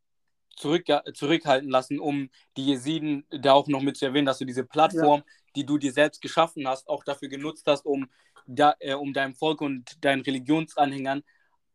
[0.57, 4.65] zurück, zurückhalten lassen, um die Jesiden da auch noch mit zu erwähnen, dass du diese
[4.65, 5.33] Plattform, ja.
[5.57, 8.09] Die du dir selbst geschaffen hast, auch dafür genutzt hast, um,
[8.47, 11.23] da, äh, um deinem Volk und deinen Religionsanhängern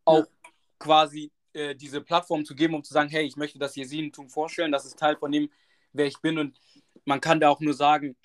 [0.04, 0.50] auch ja.
[0.78, 4.72] quasi äh, diese Plattform zu geben, um zu sagen, hey, ich möchte das Jesidentum vorstellen,
[4.72, 5.50] das ist Teil von dem,
[5.92, 6.58] wer ich bin und
[7.04, 8.16] man kann da auch nur sagen,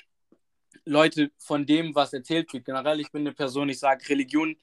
[0.85, 4.55] Leute, von dem, was erzählt wird, generell, ich bin eine Person, ich sage, Religion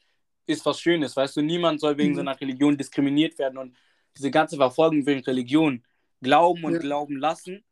[0.47, 2.17] ist was Schönes, weißt du, niemand soll wegen mhm.
[2.17, 3.77] seiner Religion diskriminiert werden und
[4.17, 5.85] diese ganze Verfolgung wegen Religion
[6.23, 6.79] glauben und ja.
[6.79, 7.65] glauben lassen.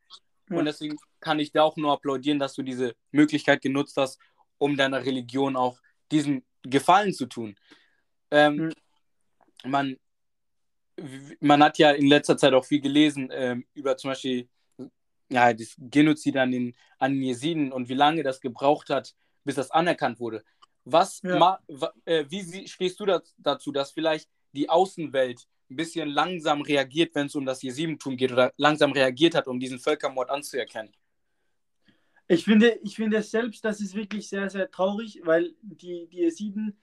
[0.50, 0.58] Ja.
[0.58, 4.20] Und deswegen kann ich da auch nur applaudieren, dass du diese Möglichkeit genutzt hast,
[4.58, 5.80] um deiner Religion auch
[6.12, 7.56] diesen Gefallen zu tun.
[8.30, 9.70] Ähm, mhm.
[9.70, 9.96] man,
[11.40, 14.48] man hat ja in letzter Zeit auch viel gelesen ähm, über zum Beispiel
[15.30, 19.54] ja, das Genozid an den, an den Jesiden und wie lange das gebraucht hat, bis
[19.54, 20.44] das anerkannt wurde.
[20.84, 21.38] Was, ja.
[21.38, 21.58] ma,
[22.04, 23.06] äh, wie stehst du
[23.38, 28.32] dazu, dass vielleicht die Außenwelt ein bisschen langsam reagiert, wenn es um das Jesidentum geht
[28.32, 30.92] oder langsam reagiert hat, um diesen Völkermord anzuerkennen?
[32.26, 36.78] Ich finde, ich finde selbst, das ist wirklich sehr, sehr traurig, weil die, die Jesiden,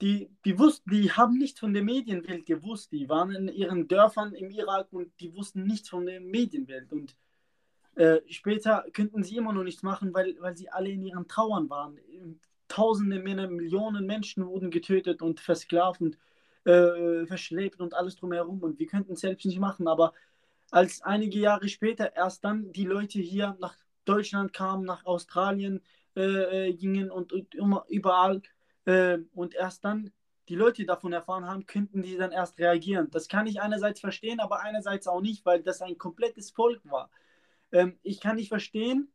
[0.00, 2.90] die, die wussten, die haben nichts von der Medienwelt gewusst.
[2.90, 6.92] Die waren in ihren Dörfern im Irak und die wussten nichts von der Medienwelt.
[6.92, 7.16] Und
[7.94, 11.70] äh, später könnten sie immer noch nichts machen, weil, weil sie alle in ihren Trauern
[11.70, 11.98] waren.
[12.66, 16.18] Tausende Männer, Millionen Menschen wurden getötet und versklavt und
[16.64, 18.62] äh, verschleppt und alles drumherum.
[18.62, 19.86] Und wir könnten es selbst nicht machen.
[19.86, 20.12] Aber
[20.70, 23.76] als einige Jahre später erst dann die Leute hier nach
[24.10, 25.82] Deutschland kamen, nach Australien
[26.16, 28.42] äh, äh gingen und, und immer überall
[28.84, 30.10] äh, und erst dann
[30.48, 33.08] die Leute davon erfahren haben, könnten die dann erst reagieren.
[33.12, 37.08] Das kann ich einerseits verstehen, aber einerseits auch nicht, weil das ein komplettes Volk war.
[37.70, 39.12] Ähm, ich kann nicht verstehen,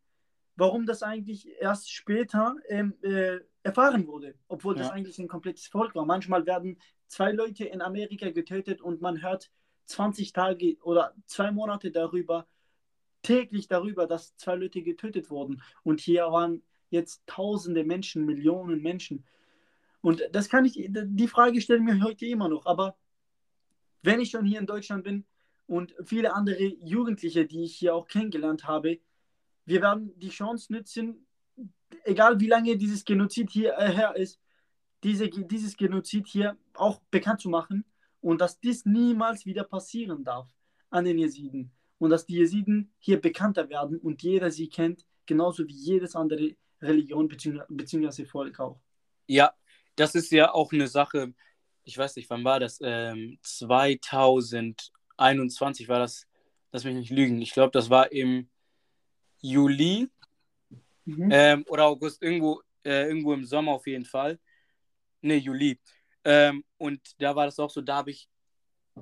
[0.56, 4.84] warum das eigentlich erst später ähm, äh, erfahren wurde, obwohl ja.
[4.84, 6.06] das eigentlich ein komplettes Volk war.
[6.06, 9.52] Manchmal werden zwei Leute in Amerika getötet und man hört
[9.88, 12.48] 20 Tage oder zwei Monate darüber,
[13.26, 15.62] täglich darüber, dass zwei Leute getötet wurden.
[15.84, 16.62] Und hier waren
[16.92, 19.26] jetzt tausende Menschen, Millionen Menschen.
[20.02, 22.68] Und das kann ich, die Frage stelle ich mir heute immer noch.
[22.68, 22.96] Aber
[24.04, 25.26] wenn ich schon hier in Deutschland bin
[25.66, 29.00] und viele andere Jugendliche, die ich hier auch kennengelernt habe,
[29.66, 31.26] wir werden die Chance nutzen,
[32.04, 34.40] egal wie lange dieses Genozid hier äh, her ist,
[35.04, 37.84] diese, dieses Genozid hier auch bekannt zu machen
[38.22, 40.48] und dass dies niemals wieder passieren darf
[40.92, 45.68] an den Jesiden und dass die Jesiden hier bekannter werden und jeder sie kennt, genauso
[45.68, 48.26] wie jedes andere Religion bzw.
[48.26, 48.80] Volk auch.
[49.28, 49.54] Ja,
[49.96, 51.34] das ist ja auch eine Sache,
[51.84, 52.80] ich weiß nicht, wann war das?
[52.82, 56.28] Ähm, 2021 war das,
[56.72, 58.50] lass mich nicht lügen, ich glaube, das war im
[59.42, 60.10] Juli
[61.06, 61.30] mhm.
[61.32, 64.40] ähm, oder August, irgendwo, äh, irgendwo im Sommer auf jeden Fall.
[65.22, 65.80] Ne, Juli.
[66.24, 68.28] Ähm, und da war das auch so, da habe ich,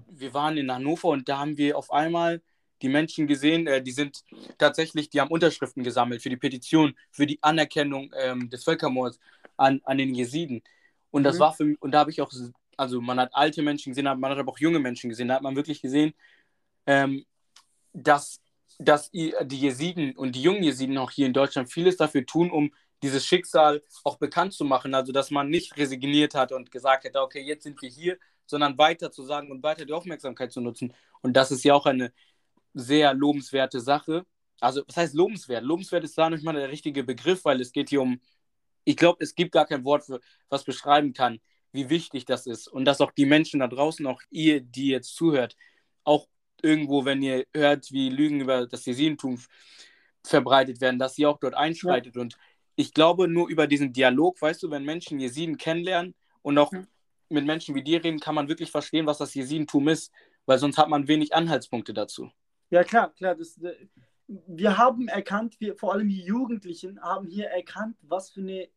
[0.08, 2.42] wir waren in Hannover und da haben wir auf einmal
[2.84, 4.24] die Menschen gesehen, äh, die sind
[4.58, 9.20] tatsächlich, die haben Unterschriften gesammelt für die Petition, für die Anerkennung ähm, des Völkermords
[9.58, 10.62] an, an den Jesiden.
[11.10, 11.40] Und das mhm.
[11.40, 12.32] war für mich, und da habe ich auch,
[12.78, 15.42] also man hat alte Menschen gesehen, man hat aber auch junge Menschen gesehen, da hat
[15.42, 16.14] man wirklich gesehen,
[16.86, 17.26] ähm,
[17.94, 18.42] dass,
[18.80, 22.74] dass die Jesiden und die jungen Jesiden auch hier in Deutschland vieles dafür tun, um
[23.04, 24.96] dieses Schicksal auch bekannt zu machen.
[24.96, 28.78] Also, dass man nicht resigniert hat und gesagt hätte, okay, jetzt sind wir hier, sondern
[28.78, 30.94] weiter zu sagen und weiter die Aufmerksamkeit zu nutzen.
[31.22, 32.12] Und das ist ja auch eine
[32.74, 34.26] sehr lobenswerte Sache.
[34.60, 35.64] Also, was heißt lobenswert?
[35.64, 38.20] Lobenswert ist da nicht mal der richtige Begriff, weil es geht hier um,
[38.84, 41.40] ich glaube, es gibt gar kein Wort, für, was beschreiben kann,
[41.72, 42.68] wie wichtig das ist.
[42.68, 45.56] Und dass auch die Menschen da draußen, auch ihr, die jetzt zuhört,
[46.04, 46.28] auch
[46.62, 49.40] irgendwo, wenn ihr hört, wie Lügen über das Jesidentum
[50.24, 52.22] verbreitet werden, dass ihr auch dort einschreitet ja.
[52.22, 52.38] und
[52.76, 56.88] ich glaube, nur über diesen Dialog, weißt du, wenn Menschen Jesiden kennenlernen und auch mhm.
[57.30, 60.12] mit Menschen wie dir reden, kann man wirklich verstehen, was das Jesidentum ist,
[60.46, 62.32] weil sonst hat man wenig Anhaltspunkte dazu.
[62.74, 63.36] Ja, klar, klar.
[63.36, 63.60] Das,
[64.28, 68.68] wir haben erkannt, wir, vor allem die Jugendlichen haben hier erkannt, was für eine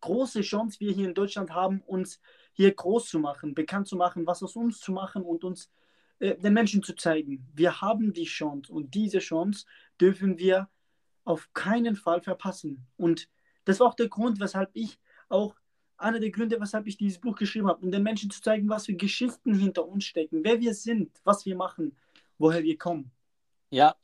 [0.00, 2.20] große Chance wir hier in Deutschland haben, uns
[2.52, 5.70] hier groß zu machen, bekannt zu machen, was aus uns zu machen und uns
[6.18, 7.46] äh, den Menschen zu zeigen.
[7.54, 9.66] Wir haben die Chance und diese Chance
[10.00, 10.68] dürfen wir
[11.22, 12.84] auf keinen Fall verpassen.
[12.96, 13.28] Und
[13.66, 15.54] das war auch der Grund, weshalb ich auch
[15.96, 18.86] einer der Gründe, weshalb ich dieses Buch geschrieben habe, um den Menschen zu zeigen, was
[18.86, 21.96] für Geschichten hinter uns stecken, wer wir sind, was wir machen,
[22.36, 23.12] woher wir kommen.
[23.70, 23.96] Ja,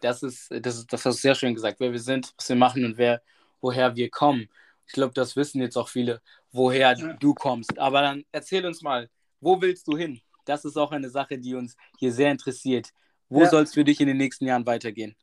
[0.00, 2.56] das ist, das ist, das hast du sehr schön gesagt, wer wir sind, was wir
[2.56, 3.22] machen und wer,
[3.60, 4.48] woher wir kommen.
[4.86, 6.20] Ich glaube, das wissen jetzt auch viele,
[6.52, 7.12] woher ja.
[7.14, 7.78] du kommst.
[7.78, 9.08] Aber dann erzähl uns mal,
[9.40, 10.20] wo willst du hin?
[10.44, 12.90] Das ist auch eine Sache, die uns hier sehr interessiert.
[13.28, 13.48] Wo ja.
[13.48, 15.16] soll es für dich in den nächsten Jahren weitergehen?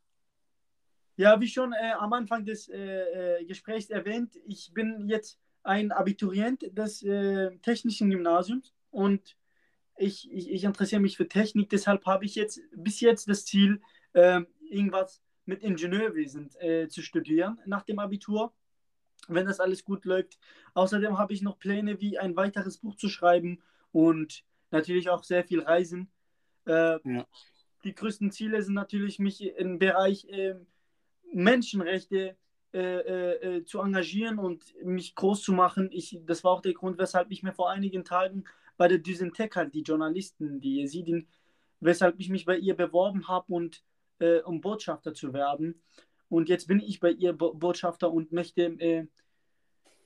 [1.15, 5.91] Ja, wie schon äh, am Anfang des äh, äh, Gesprächs erwähnt, ich bin jetzt ein
[5.91, 9.36] Abiturient des äh, Technischen Gymnasiums und
[10.01, 13.81] ich, ich, ich, interessiere mich für Technik, deshalb habe ich jetzt bis jetzt das Ziel,
[14.13, 18.53] äh, irgendwas mit Ingenieurwesen äh, zu studieren nach dem Abitur,
[19.27, 20.39] wenn das alles gut läuft.
[20.73, 23.61] Außerdem habe ich noch Pläne, wie ein weiteres Buch zu schreiben
[23.91, 26.11] und natürlich auch sehr viel reisen.
[26.65, 27.27] Äh, ja.
[27.83, 30.55] Die größten Ziele sind natürlich, mich im Bereich äh,
[31.33, 32.35] Menschenrechte
[32.73, 35.89] äh, äh, äh, zu engagieren und mich groß zu machen.
[35.91, 38.45] Ich, das war auch der Grund, weshalb ich mir vor einigen Tagen
[38.81, 41.27] bei der Tech halt, die Journalisten, die Jesidin,
[41.81, 43.83] weshalb ich mich bei ihr beworben habe und
[44.17, 45.83] äh, um Botschafter zu werden.
[46.29, 49.05] Und jetzt bin ich bei ihr Bo Botschafter und möchte äh,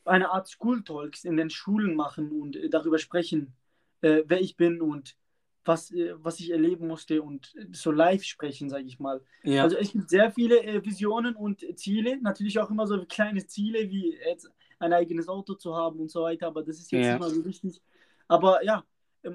[0.03, 3.53] eine Art School Talks in den Schulen machen und äh, darüber sprechen,
[4.01, 5.15] wer ich bin und
[5.63, 9.21] was, äh, was ich erleben musste und so live sprechen, sage ich mal.
[9.43, 9.63] Ja.
[9.63, 13.89] Also es gibt sehr viele äh, Visionen und Ziele, natürlich auch immer so kleine Ziele,
[13.89, 17.17] wie jetzt ein eigenes Auto zu haben und so weiter, aber das ist jetzt ja.
[17.17, 17.81] mal so wichtig.
[18.27, 18.83] Aber ja,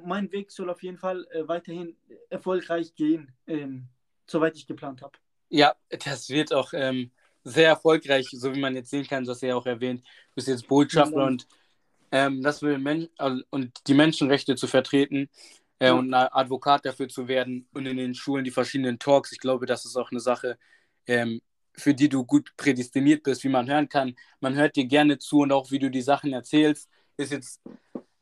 [0.05, 1.96] mein Weg soll auf jeden Fall äh, weiterhin
[2.29, 3.88] erfolgreich gehen, ähm,
[4.26, 5.18] soweit ich geplant habe.
[5.48, 7.11] Ja, das wird auch ähm,
[7.42, 10.68] sehr erfolgreich, so wie man jetzt sehen kann, das ja auch erwähnt, du bist jetzt
[10.68, 11.26] Botschafter ja.
[11.26, 11.46] und
[12.12, 13.09] ähm, das will Men
[13.50, 15.29] und die Menschenrechte zu vertreten
[15.79, 19.33] äh, und ein Advokat dafür zu werden und in den Schulen die verschiedenen Talks.
[19.33, 20.59] Ich glaube, das ist auch eine Sache,
[21.07, 21.40] ähm,
[21.76, 24.16] für die du gut prädestiniert bist, wie man hören kann.
[24.40, 27.61] Man hört dir gerne zu und auch wie du die Sachen erzählst, ist jetzt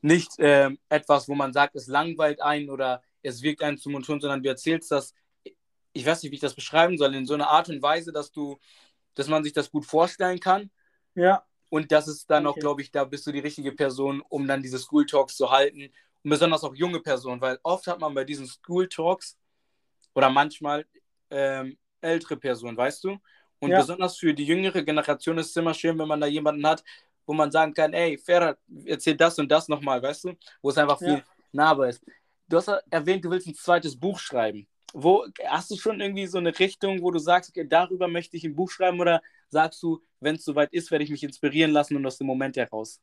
[0.01, 4.05] nicht ähm, etwas, wo man sagt, es langweilt einen oder es wirkt einen zum Mund,
[4.05, 5.13] sondern du erzählst das,
[5.93, 8.31] ich weiß nicht, wie ich das beschreiben soll, in so einer Art und Weise, dass
[8.31, 8.57] du,
[9.15, 10.69] dass man sich das gut vorstellen kann.
[11.15, 11.43] Ja.
[11.69, 12.57] Und das ist dann okay.
[12.57, 15.51] auch, glaube ich, da bist du die richtige Person, um dann diese School Talks zu
[15.51, 15.91] halten
[16.23, 19.37] und besonders auch junge Personen, weil oft hat man bei diesen School Talks
[20.15, 20.85] oder manchmal
[21.29, 23.17] ähm, ältere Personen, weißt du?
[23.59, 23.79] Und ja.
[23.79, 26.83] besonders für die jüngere Generation ist es immer schön, wenn man da jemanden hat,
[27.29, 30.33] wo man sagen kann, ey, Ferhat, erzähl das und das nochmal, weißt du?
[30.63, 31.23] Wo es einfach viel ja.
[31.51, 32.03] nahbar ist.
[32.47, 34.67] Du hast erwähnt, du willst ein zweites Buch schreiben.
[34.93, 38.45] Wo, hast du schon irgendwie so eine Richtung, wo du sagst, okay, darüber möchte ich
[38.45, 41.95] ein Buch schreiben oder sagst du, wenn es soweit ist, werde ich mich inspirieren lassen
[41.95, 42.99] und aus dem Moment heraus?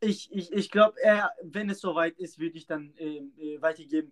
[0.00, 0.96] ich, ich, ich glaube,
[1.42, 4.10] wenn es soweit ist, würde ich dann äh, äh, weitergeben.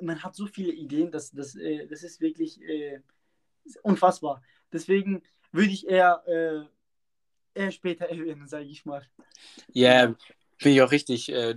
[0.00, 3.00] Man hat so viele Ideen, das, das, äh, das ist wirklich äh,
[3.82, 4.42] unfassbar.
[4.72, 6.68] Deswegen würde ich eher,
[7.54, 9.06] äh, später erwähnen, sage ich mal.
[9.72, 10.14] Ja, yeah,
[10.58, 11.30] finde ich auch richtig.
[11.32, 11.56] Äh,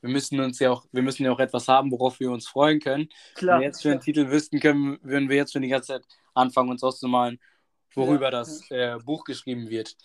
[0.00, 2.78] wir müssen uns ja auch, wir müssen ja auch etwas haben, worauf wir uns freuen
[2.78, 3.08] können.
[3.34, 5.94] Klar, Wenn wir jetzt schon einen Titel wüssten können, würden wir jetzt schon die ganze
[5.94, 6.04] Zeit
[6.34, 7.40] anfangen, uns auszumalen,
[7.94, 8.98] worüber ja, das ja.
[8.98, 9.96] Buch geschrieben wird.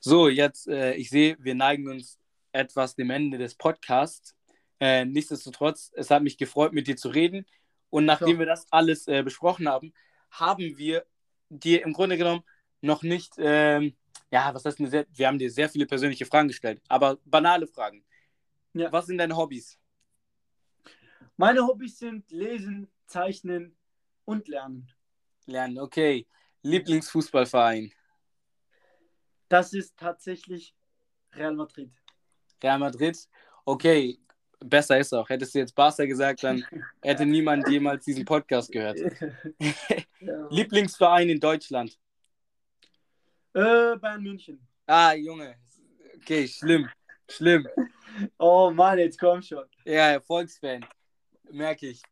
[0.00, 2.18] So, jetzt, äh, ich sehe, wir neigen uns
[2.52, 4.34] etwas dem Ende des Podcasts.
[4.80, 7.44] Äh, nichtsdestotrotz, es hat mich gefreut, mit dir zu reden.
[7.90, 8.38] Und nachdem so.
[8.38, 9.92] wir das alles äh, besprochen haben,
[10.30, 11.04] haben wir
[11.48, 12.42] dir im Grunde genommen
[12.80, 13.96] noch nicht, ähm,
[14.30, 18.04] ja, was heißt, sehr, wir haben dir sehr viele persönliche Fragen gestellt, aber banale Fragen.
[18.72, 18.92] Ja.
[18.92, 19.78] Was sind deine Hobbys?
[21.36, 23.76] Meine Hobbys sind Lesen, Zeichnen
[24.24, 24.90] und Lernen.
[25.46, 26.26] Lernen, okay.
[26.62, 27.92] Lieblingsfußballverein?
[29.48, 30.74] Das ist tatsächlich
[31.32, 31.92] Real Madrid.
[32.62, 33.28] Real Madrid?
[33.64, 34.18] Okay,
[34.60, 35.28] besser ist auch.
[35.28, 36.64] Hättest du jetzt Barca gesagt, dann
[37.02, 38.98] hätte niemand jemals diesen Podcast gehört.
[40.20, 40.48] ja.
[40.50, 41.98] Lieblingsverein in Deutschland?
[43.56, 44.60] Äh, Bayern München.
[44.86, 45.56] Ah, Junge.
[46.16, 46.90] Okay, schlimm.
[47.26, 47.66] Schlimm.
[48.38, 49.64] Oh Mann, jetzt komm schon.
[49.86, 50.84] Ja, Erfolgsfan.
[51.50, 52.02] Merke ich.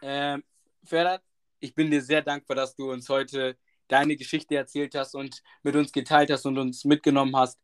[0.00, 0.44] Ähm,
[0.84, 1.24] Ferdat,
[1.58, 3.56] ich bin dir sehr dankbar, dass du uns heute
[3.88, 7.58] deine Geschichte erzählt hast und mit uns geteilt hast und uns mitgenommen hast,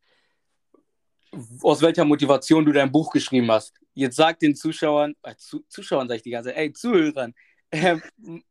[1.61, 3.73] aus welcher Motivation du dein Buch geschrieben hast.
[3.93, 7.33] Jetzt sag den Zuschauern, äh, zu, Zuschauern sag ich die ganze Zeit, ey, Zuhörern,
[7.69, 7.95] äh,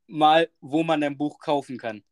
[0.07, 2.03] mal, wo man dein Buch kaufen kann.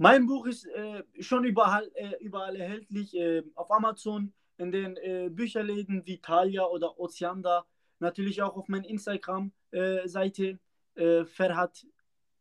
[0.00, 5.28] Mein Buch ist äh, schon überall, äh, überall erhältlich, äh, auf Amazon, in den äh,
[5.28, 7.66] Bücherläden wie Thalia oder Ozeander.
[7.98, 10.58] Natürlich auch auf meiner Instagram-Seite
[10.94, 11.84] äh, Ferhat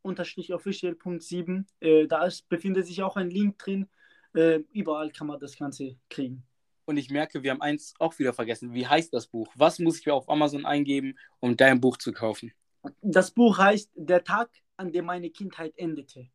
[0.04, 1.66] official.7.
[1.80, 3.88] Äh, da ist, befindet sich auch ein Link drin.
[4.36, 6.44] Äh, überall kann man das Ganze kriegen.
[6.86, 8.74] Und ich merke, wir haben eins auch wieder vergessen.
[8.74, 9.52] Wie heißt das Buch?
[9.56, 12.54] Was muss ich mir auf Amazon eingeben, um dein Buch zu kaufen?
[13.02, 16.30] Das Buch heißt Der Tag, an dem meine Kindheit endete.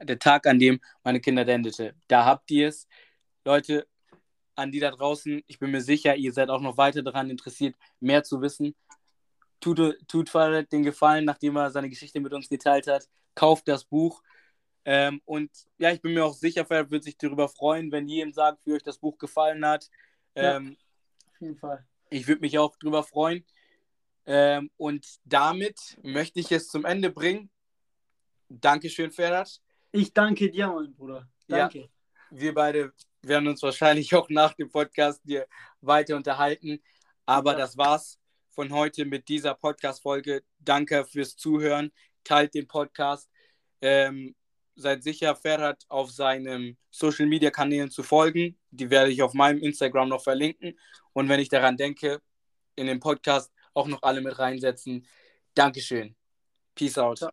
[0.00, 1.94] Der Tag, an dem meine Kindheit endete.
[2.08, 2.88] Da habt ihr es.
[3.44, 3.86] Leute,
[4.54, 7.76] an die da draußen, ich bin mir sicher, ihr seid auch noch weiter daran interessiert,
[8.00, 8.74] mehr zu wissen.
[9.60, 13.08] Tut, tut Farid den Gefallen, nachdem er seine Geschichte mit uns geteilt hat.
[13.34, 14.22] Kauft das Buch.
[14.84, 18.32] Ähm, und ja, ich bin mir auch sicher, Farid wird sich darüber freuen, wenn ihm
[18.32, 19.88] sagt, wie euch das Buch gefallen hat.
[20.34, 20.76] Ähm,
[21.22, 21.86] ja, auf jeden Fall.
[22.10, 23.44] Ich würde mich auch darüber freuen.
[24.26, 27.50] Ähm, und damit möchte ich es zum Ende bringen.
[28.48, 29.60] Dankeschön, Ferhat.
[29.96, 31.28] Ich danke dir, mein Bruder.
[31.46, 31.78] Danke.
[31.78, 31.88] Ja,
[32.30, 35.46] wir beide werden uns wahrscheinlich auch nach dem Podcast hier
[35.82, 36.82] weiter unterhalten.
[37.26, 37.58] Aber ja.
[37.58, 38.18] das war's
[38.50, 40.42] von heute mit dieser Podcast-Folge.
[40.58, 41.92] Danke fürs Zuhören.
[42.24, 43.30] Teilt den Podcast.
[43.80, 44.34] Ähm,
[44.74, 48.58] seid sicher, Ferhat auf seinen Social Media Kanälen zu folgen.
[48.72, 50.76] Die werde ich auf meinem Instagram noch verlinken.
[51.12, 52.20] Und wenn ich daran denke,
[52.74, 55.06] in den Podcast auch noch alle mit reinsetzen.
[55.54, 56.16] Dankeschön.
[56.74, 57.20] Peace out.
[57.20, 57.30] Ja.